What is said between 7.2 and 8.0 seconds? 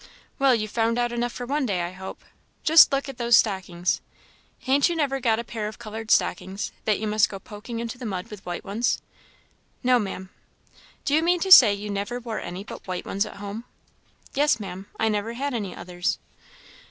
go poking into